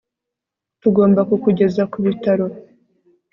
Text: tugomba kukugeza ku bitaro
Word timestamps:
tugomba 0.81 1.21
kukugeza 1.29 1.83
ku 1.91 1.97
bitaro 2.05 2.45